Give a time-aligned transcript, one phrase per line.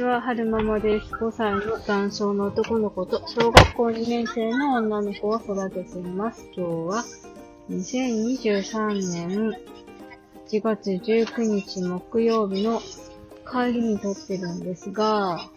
[0.00, 1.14] ちは、はるままです。
[1.14, 6.48] 5歳の男性の男の子と小学校2年生の女の子を育てています。
[6.56, 7.04] 今日は
[7.68, 9.58] 2023年
[10.48, 12.80] 1月19日木曜日の
[13.46, 15.50] 帰りに撮ってるんですが、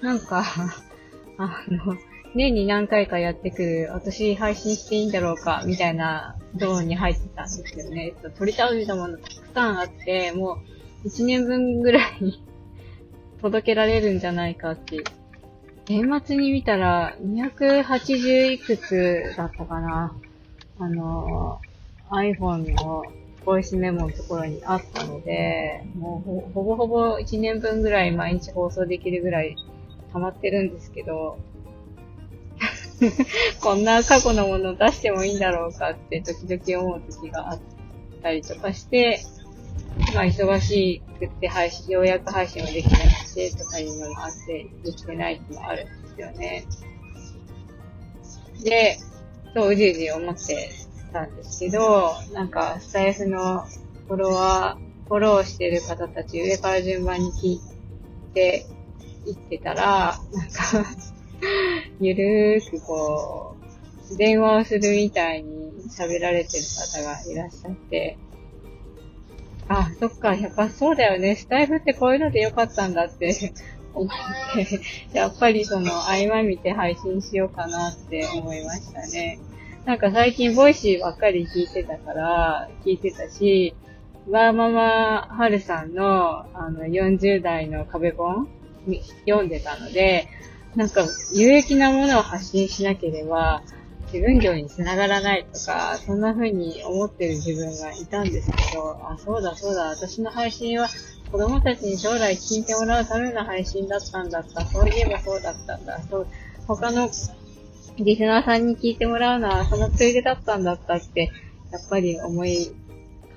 [0.00, 0.44] なんか、
[1.36, 1.96] あの、
[2.36, 8.14] 年に何回かやってくる、私配信していいんだろうか、みたいなゾーンに入ってたんですよね。
[8.38, 10.58] 撮り倒したものたくさんあって、も
[11.04, 12.46] う1年分ぐらい
[13.46, 15.04] 届けられるんじゃないかって。
[15.88, 20.16] 年末に見たら280いくつだったかな。
[20.80, 21.60] あの、
[22.10, 23.04] iPhone の
[23.44, 29.56] ボイスメモのところにあったので、もうほぼほぼ1年分ぐらい毎日放送できるぐらい
[30.12, 31.38] 溜まってるんですけど、
[33.62, 37.60] こんな過去のものを出してもいいんだろうかって時々思う時があっ
[38.22, 39.20] たりとかして、
[40.14, 46.64] まあ忙しくって配信、ようやく配信ができなくてとかいうのもあって、できてないっていうのもあるんですよね。
[48.62, 48.98] で、
[49.54, 50.70] そう、うじうじ思って
[51.12, 53.64] たんですけど、なんか、スタイフの
[54.06, 57.60] フォロワー、フォローしてる方たち上から順番に聞い
[58.34, 58.66] て
[59.26, 60.86] いってたら、なんか
[62.00, 63.56] ゆるーくこ
[64.10, 68.18] う、電話をするみたいに喋られてる方がいらっしゃって、
[69.68, 71.34] あ、そっか、やっぱそうだよね。
[71.36, 73.52] スタエフってこういうのでよかったんだって
[73.94, 74.08] 思っ
[74.54, 74.80] て、
[75.12, 79.38] やっぱりその合間見て配信しようかなって思いましたね。
[79.84, 83.74] なんか最近 Voicy ばっかり聞いてたから、聞いてたし、
[84.28, 88.48] ワーママハルさんのあの40代の壁本
[89.26, 90.28] 読んでたので、
[90.74, 93.62] なんか有益なものを発信しなければ、
[94.12, 100.88] 自分業に繋がらないとか、そんな風に思ってる自分がいたんですけど、あ、そうだそうだ、私の配信は
[101.32, 104.64] 子供たちに将来聞いてもらうための配信だったんだった。
[104.66, 106.00] そういえばそうだったんだ。
[106.08, 106.26] そう、
[106.66, 107.10] 他の
[107.98, 111.30] リスナーさんに聞いてもらうのはそのついでだったんだったって、
[111.72, 112.70] やっぱり思い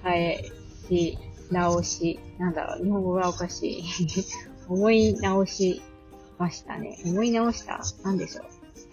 [0.03, 0.44] 返
[0.88, 1.18] し、
[1.52, 3.84] 直し、なんだろう、日本語がおかしい。
[4.69, 5.81] 思い直し
[6.38, 7.00] ましたね。
[7.06, 7.81] 思い直した？
[8.03, 8.46] なんでしょう。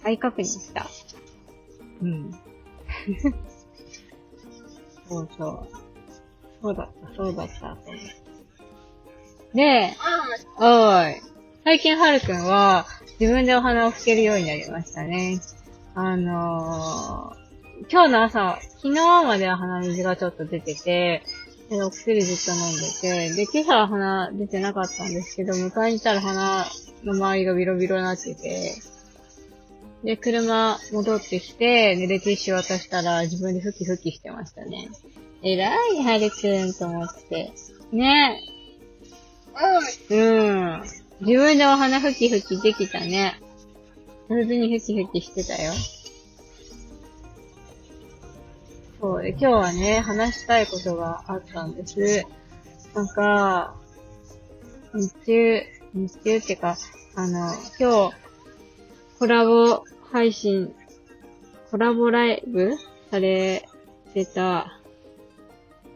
[0.03, 0.87] 再確認した。
[2.03, 2.33] うん。
[5.09, 5.69] そうそう。
[6.63, 8.27] そうだった、そうだった、と思って。
[9.55, 9.93] で、
[10.59, 11.21] おい。
[11.65, 12.87] 最近はるくんは
[13.19, 15.41] 自分でお花を拭けるようになりましたね。
[15.95, 21.23] あのー、今日の朝、昨日までは鼻水がちょっと出てて、
[21.71, 26.67] で、お薬ずっと飲んでて、で、今朝は鼻出てなかったんですけど、迎えに来たら鼻
[27.05, 28.75] の周りがビロビロになってて、
[30.07, 34.89] で、車戻ってきて、濡れティッシュ渡したら自分でふきふきしてましたね。
[35.43, 37.53] えらい、はるくんと思って。
[37.91, 38.41] ね
[40.09, 40.83] うん。
[41.23, 43.41] 自分でお花ふきふきできたね。
[44.29, 45.73] 上手にふきふきしてたよ。
[49.01, 52.25] そうで、今日はね、話したいことがあったんです。
[52.95, 53.75] なんか、
[54.95, 55.63] 日中、
[55.95, 56.77] 日中ってか、
[57.17, 58.27] あの、今日、
[59.19, 60.75] コラボ配信、
[61.71, 62.77] コラボライブ
[63.11, 63.69] され
[64.15, 64.81] てた、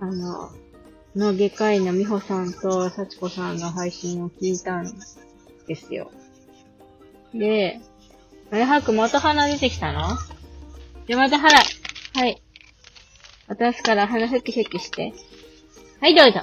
[0.00, 0.50] あの、
[1.16, 4.92] の外科医の美穂さんと幸子さんの配信を聞いたん
[5.66, 6.10] ですよ。
[7.34, 7.80] で、
[8.50, 10.00] あれ、はくまた鼻出てきたの？
[11.06, 12.42] じゃ、また鼻、はい。
[13.48, 15.12] 渡すから鼻ふきふきして。
[16.00, 16.40] はい、どうぞ。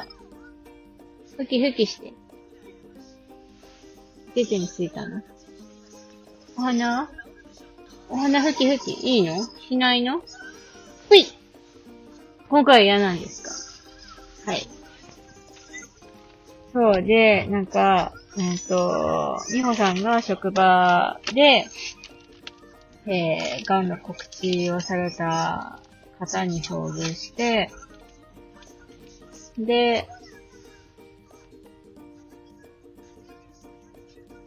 [1.38, 2.13] ふきふきして。
[4.35, 5.22] 出てについたの？
[6.57, 7.09] お花？
[8.09, 9.44] お花ふきふき、いいの？
[9.68, 10.22] しないの？
[11.09, 11.25] ふい
[12.50, 13.84] 今回は嫌なんです
[14.45, 14.51] か？
[14.51, 14.68] はい。
[16.73, 21.67] そうで、なんか、えっ、ー、と、みほさんが職場で、
[23.06, 25.79] えー、癌の告知をされた
[26.19, 27.69] 方に遭遇して、
[29.58, 30.08] で、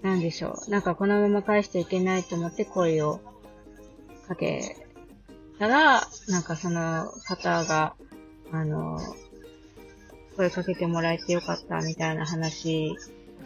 [0.02, 0.70] なんでしょう。
[0.70, 3.20] なんかこのまま返していけないと思って声を
[4.30, 4.76] かけ
[5.58, 7.96] たら、なんかその方が、
[8.52, 8.96] あの、
[10.36, 12.94] 声かけてもらえてよかったみたいな話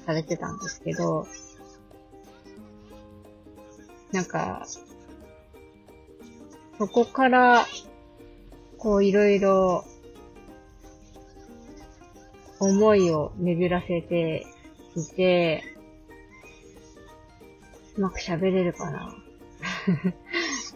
[0.05, 1.27] されてたんですけど、
[4.13, 4.67] なんか、
[6.77, 7.67] そこから、
[8.77, 9.87] こういろいろ、
[12.61, 14.45] 思いを巡らせて
[14.97, 15.65] いて、
[17.97, 19.17] うまく喋れるかな。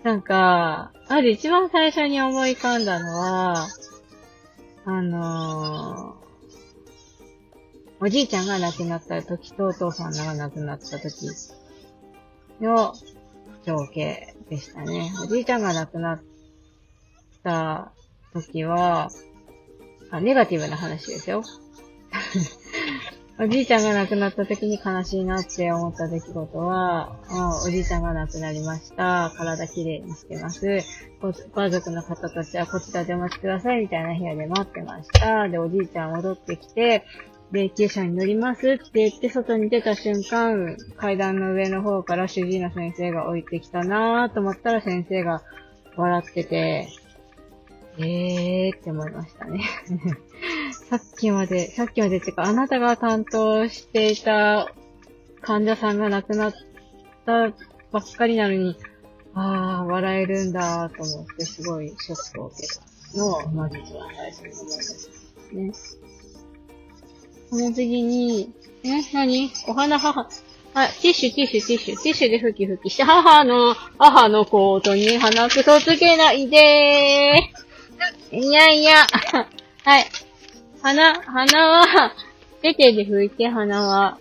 [0.03, 3.69] なんか、ある一番最初に思い浮かんだのは、
[4.85, 11.27] あのー、おじいちゃんが亡くなった時とお父さんが亡くなった時
[12.61, 12.95] の
[13.65, 15.11] 情景でしたね。
[15.23, 16.23] おじいちゃんが亡くなっ
[17.43, 17.93] た
[18.33, 19.11] 時は、
[20.11, 21.43] あ、ネガティブな話ですよ。
[23.41, 27.17] おじいちゃんが亡くなった時に悲しいなって思った出来事は、
[27.65, 29.33] おじいちゃんが亡くなりました。
[29.37, 30.81] 体きれいにしてます。
[31.21, 35.49] ご家族の方たちはこちらでお待ちくださいみたいな部屋で待ってました。
[35.49, 37.05] で、おじいちゃん戻ってきて、
[37.53, 45.43] 霊柩車に乗りますって言って外に出た瞬間、階段の上の方から主治医の先生が降りてきたなぁと思ったら先生が
[45.97, 46.89] 笑ってて、
[47.99, 49.61] えーって思いましたね。
[50.89, 54.73] さっきまで、さっきまでっていうか、あなたが担当していた
[55.43, 56.55] 患者さんが亡くなっ
[57.27, 57.53] た
[57.93, 58.77] ばっかりなのに、
[59.35, 65.09] ああ、笑えるんだと思って、すごいショックを受けたのを、まず一番最初に思いまし
[65.51, 65.73] たね。
[67.51, 68.53] この次に、
[68.83, 69.51] え、何？
[69.67, 70.29] お花母。
[70.75, 78.37] あ、ティッシュ、ティッシュ、ティッシュ、ティッシュでふきふきして、母の、母のコートに鼻くそつけないでー。
[78.37, 79.07] いやいや。
[79.85, 80.07] はい。
[80.83, 82.15] 鼻、鼻は、
[82.63, 84.19] 出てで拭いて、鼻は。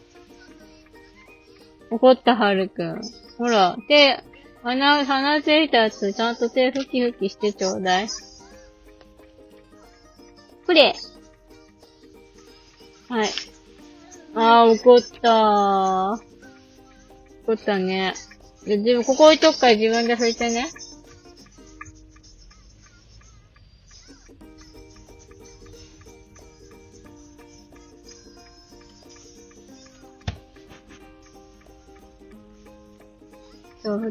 [1.89, 3.01] 怒ったはるくん。
[3.37, 4.23] ほら、手、
[4.63, 8.07] 鼻、鼻ついたやつ、ちゃんと手ふきふきしてちょうだい。
[10.65, 10.95] くれ。
[13.07, 13.29] はい。
[14.35, 16.21] あー、怒ったー。
[17.45, 18.13] 怒ったね。
[18.65, 20.67] で、でも、ここ置いとくから自分で拭いてね。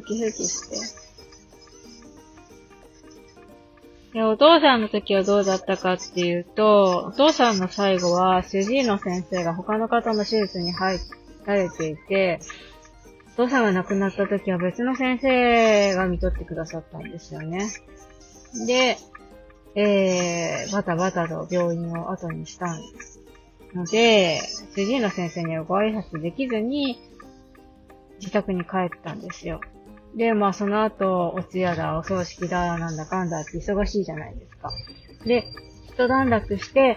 [0.07, 1.07] そう、ふきふきして。
[4.17, 10.99] で、お父さんの時はどうだったかっていうと、お父さんの最後は、主治医の先生が他の方の手術に入
[11.45, 12.41] られていて、
[13.35, 17.69] お父さんが亡くなった時は別の先生が見とってくださったんですよね。
[18.67, 18.97] で、
[19.75, 22.79] えー、バタバタと病院を後にした
[23.75, 24.41] ので、
[24.75, 26.99] 主治医の先生にはご挨拶できずに、
[28.21, 29.61] 自宅に帰ったんですよ。
[30.17, 34.73] で、まあその後、お通夜だ、お葬式だ、なんだかんだって忙しいじゃないですか。
[35.27, 35.47] で、
[35.89, 36.97] 一段落して、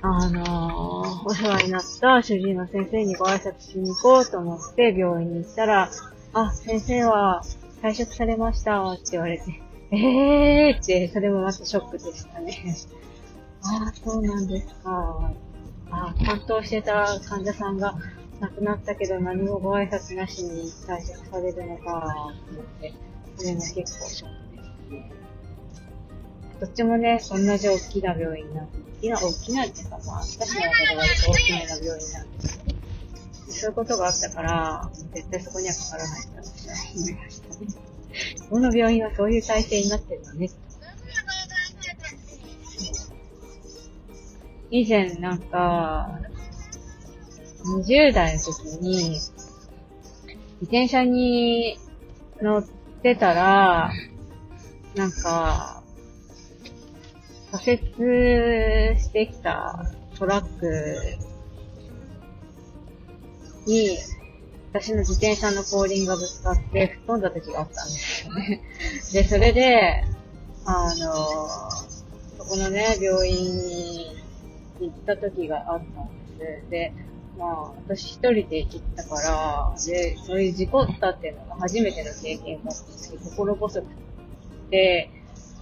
[0.00, 5.90] あのー、お世話になった主治医の先生にご挨拶しに行こうと思って病院に行ったら、
[6.32, 7.42] あ、先生は
[7.82, 9.44] 退職されましたって言われて、
[9.90, 12.76] えーって、それもまたショックでしたね。
[13.62, 15.32] ああ、そうなんですか。
[15.90, 17.94] あ担当してた患者さんが
[18.40, 22.14] 亡くなったけど何もご挨拶なしに退職されるのか
[22.46, 22.94] と思って、
[23.36, 24.38] それも結構ショック。
[26.60, 32.60] どっちもね、同じ大きな病院なんで、大きな、大きなっていうか、まあ、私のことが大きな病院なんです、
[33.60, 37.66] そういうことがあったから、絶対そこにはかからないって私は思いましたね。
[38.50, 40.50] この病院はそういう体制になってるのね。
[44.70, 46.20] 以前なんか、
[47.64, 49.32] 20代の時に、自
[50.62, 51.78] 転車に
[52.40, 52.64] 乗っ
[53.02, 53.92] てたら、
[54.94, 55.82] なんか、
[57.52, 61.18] 左折してきたトラック
[63.66, 63.98] に、
[64.72, 68.60] 私の自転車の後輪がぶつかって吹っ飛んだ時があったんですよね。
[69.12, 70.04] で、それで、
[70.64, 71.16] あの、
[72.38, 74.16] そこのね、病院に
[74.80, 76.70] 行った時があったんです。
[76.70, 76.92] で、
[77.38, 83.86] まあ、私一人で行ったから、で、そういう事故ったっていうのが初めての経験だったんですけど、心細く
[84.70, 85.10] て、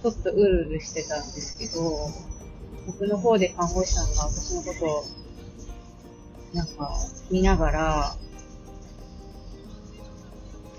[0.01, 2.09] ちょっとうるうるしてたんですけど、
[2.87, 5.03] 僕の方で看護師さんが私のことを、
[6.53, 6.91] なんか、
[7.29, 8.15] 見ながら、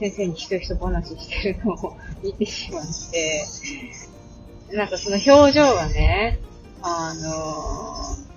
[0.00, 3.46] 先生にひとひと話してるのを 見てしまって、
[4.72, 6.40] なんかその表情がね、
[6.82, 8.27] あの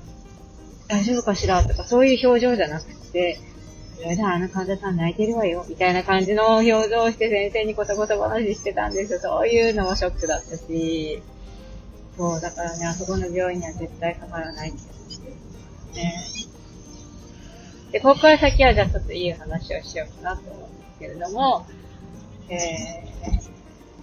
[0.91, 1.63] 大丈夫かしら？
[1.63, 3.39] とか、そういう表情じゃなくて、
[4.01, 9.19] やだ、あの患者さん泣いてるわよ、みたいな感じの表情をして先生にコトコト話してたんですよ。
[9.19, 11.23] そういうのもショックだったし、
[12.17, 14.79] そう、だからね、あそこの病院には絶対かからないって
[15.13, 15.35] してる
[15.95, 16.13] ね。
[17.93, 21.65] で、ここから先はじゃあちょっといい話をしようかなと思うんですけれども、
[22.49, 22.57] え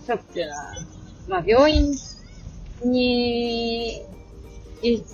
[0.02, 0.74] ー、ショックな、
[1.28, 1.94] まあ病院
[2.82, 4.02] に
[4.80, 5.04] 行っ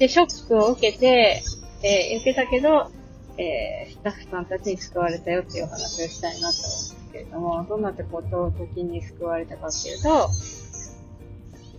[0.00, 1.42] で、ショックを受けて、
[1.82, 2.90] えー、受けたけど、
[3.36, 10.30] えー、スタッフさんたちに救われたよっていうお話をしたいなと思うんですけれども、どんなことを時に救われたかっていうと、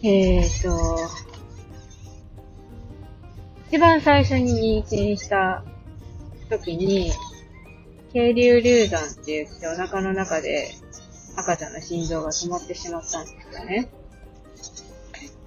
[0.03, 1.09] えーと、
[3.69, 5.63] 一番最初に妊娠した
[6.51, 7.11] 時に、
[8.13, 10.69] 渓流流産って言ってお腹の中で
[11.37, 13.89] 赤ちゃんの心臓が止まってしまったんですよね。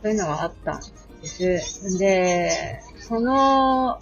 [0.03, 1.04] そういうのがあったんです。
[1.25, 1.99] です。
[1.99, 3.99] で、その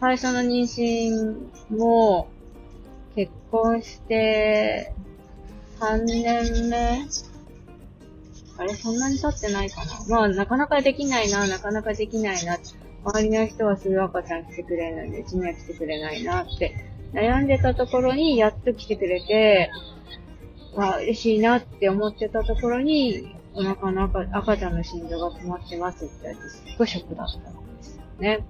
[0.00, 2.28] 最初の妊娠も
[3.14, 4.92] 結婚して
[5.80, 7.06] 3年目？
[8.58, 9.92] あれ、そんなに経ってないかな？
[10.08, 12.58] まあ、なかなかできないな、なかなかできないな。
[13.04, 16.74] 周りの人はすぐ赤ちゃん来てくれるのに、うちには来てくれないなって
[17.12, 19.70] 悩んでたところに、やっと来てくれて、
[20.76, 28.44] まあ、嬉しいなって思ってたところに、お腹の赤赤ちゃんの心臓が止まってますって言われて、すっごいショックだったんですよね。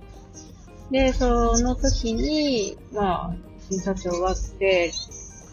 [0.91, 3.35] で、その時に、まあ、
[3.71, 4.93] 診察終わって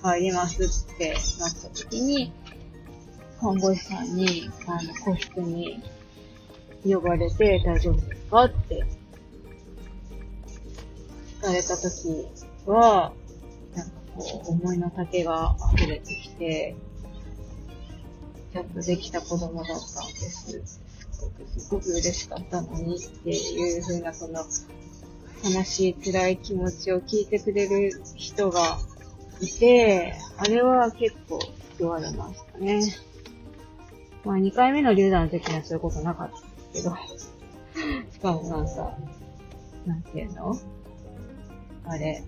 [0.04, 2.34] 帰りますってなった時に、
[3.40, 5.84] 看護師さんに、あの、個室に
[6.84, 8.86] 呼ばれて大丈夫ですかって
[11.42, 12.28] 聞かれた時
[12.66, 13.14] は、
[13.76, 16.76] なんかこう、思いの丈が溢れてきて、
[18.54, 20.80] ちゃんとできた子供だったんです。
[21.58, 24.46] すごく、嬉しかったのにっていう風な、その、
[25.44, 28.78] 悲しい辛い気持ちを聞いてくれる人が
[29.42, 31.40] いて、あれは結構
[31.78, 32.82] 救われましたね。
[34.24, 36.96] まあ2回目の流産の時にはそういうことなかったんですけど、
[38.14, 38.98] しかもなんか、
[39.86, 40.58] なんていうの？
[41.86, 42.24] あれ、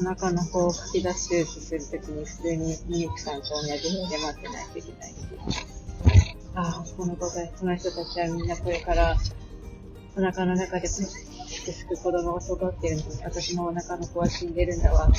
[0.00, 5.14] お腹の方を書き出し手術するときに普通にミルクさんと同じ部屋で待ってないといけない
[6.54, 9.16] ああ、この子たち、この人たちはみんなこれから
[10.16, 15.18] お腹の中でプッてすく子供が育ってるのに、私のお腹の子は死んでるんだわって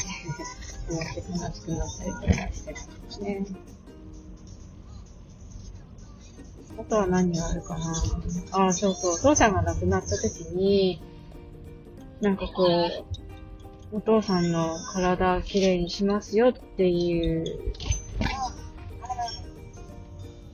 [0.89, 2.77] 思って悲しくなったりとかしてま
[3.09, 3.45] すね。
[6.77, 7.93] あとは何があるかな
[8.51, 9.13] ああ、そうそう。
[9.13, 11.01] お父さんが亡くなった時に、
[12.21, 13.30] なんかこう、
[13.93, 17.73] お父さんの体きれいにしますよっていう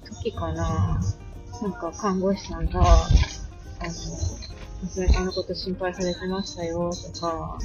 [0.06, 1.00] 時かな。
[1.62, 3.08] なんか看護師さんが、あの、
[4.84, 7.60] 娘さんのこと心配されてましたよとか、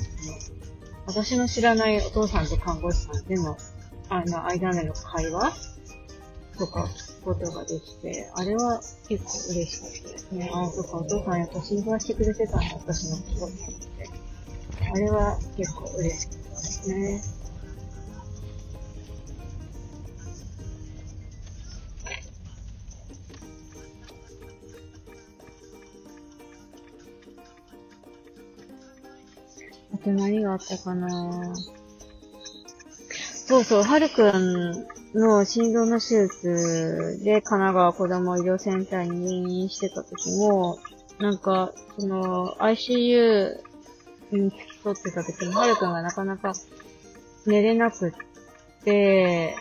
[1.07, 3.57] 私の知らないお父さんと看護師さんでの、
[4.11, 5.53] あの、間での会話
[6.59, 10.51] とか聞くことができて、あれは結構嬉しかったですね。
[10.53, 14.22] ああ、そっか、お父さんやっぱ心配してくれてたんだ、私のこと。
[14.91, 17.23] あれは結構嬉しかったですね。
[29.95, 31.55] あと何があったかな
[33.47, 40.79] そうそう、はるくんの心臓の手術で神奈川子供医療センターに入院してた時も、
[41.19, 43.72] なんか、その、ICU
[44.37, 46.53] に付き添ってた時に、はるくんがなかなか
[47.47, 48.13] 寝れなくっ
[48.85, 49.57] て、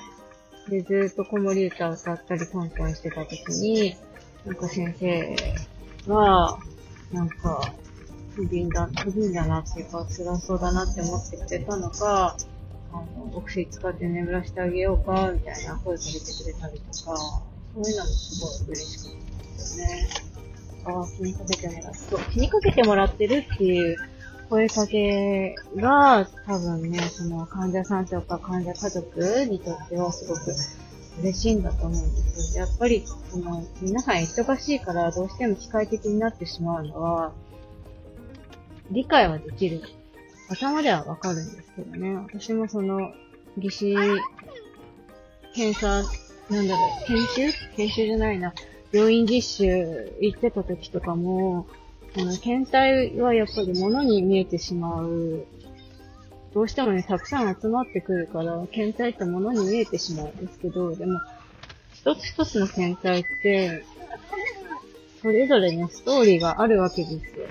[0.69, 3.95] で、ずっと子守歌を歌ったりトントンしてた時に、
[4.45, 5.35] なんか先生
[6.07, 6.59] は、
[7.11, 7.73] なんか、
[8.35, 12.37] 不憫だ、不憫だなっていうか、辛そうだなって思ってくれたのか、
[12.93, 20.07] あの、お薬使って眠らせてあげようか、みたいな声かけてくれたりとか、そういうのもすごい嬉しかったですよね。
[20.85, 23.97] ああ、気にかけてもらって、そう、気にかけてもらってるっていう
[24.51, 30.41] 声かけが、多分ね、その患者さんとか患者家族にとってはすごく
[31.21, 32.65] 嬉しいんだと思うんですよ。
[32.65, 37.31] やっぱり、その、皆さん忙しいからどうしても機械的になってしまうのは、
[38.91, 39.83] 理解はできる
[40.49, 42.15] 頭ではわかるんですけどね。
[42.17, 43.13] 私もその、
[43.57, 43.95] 技師、
[45.55, 46.03] 検査、
[46.53, 47.77] なんだろう、研修？
[47.77, 48.53] 研修じゃないな。
[48.91, 51.67] 病院実習行ってた時とかも、
[52.17, 55.45] あの、検体はやっぱり物に見えてしまう。
[56.53, 61.19] どうしてもね、たくさん集まってくるから、検体って物に見えてしまうんですけど、でも、
[61.93, 63.83] 一つ一つの検体って、
[65.21, 67.47] それぞれのストーリーがあるわけですよ。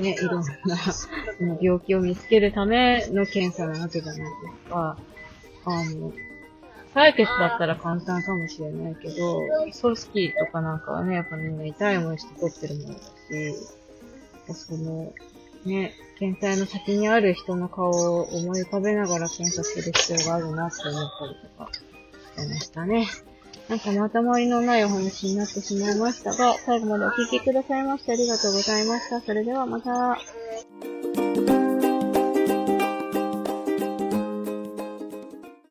[0.00, 0.76] ね、いろんな
[1.60, 4.26] 病気を見つけるための検査なわけじゃないで
[4.64, 4.98] すか。
[5.66, 6.12] あの、
[6.94, 9.40] 採血だったら簡単かもしれないけど、
[9.80, 13.04] 組織とかなんかはね、やっぱみんな痛い思いして取ってるものだし、
[14.54, 15.12] その、
[15.64, 23.06] ね、検体の先にある人の顔を思い浮かべながら検査する必要があるなって思ったりとかしてましたね。
[23.68, 29.20] なんかまたまりのないお話になってしまいましたが、最後までお聴きくださいましてありがとうございました。
[29.20, 31.63] それではまた。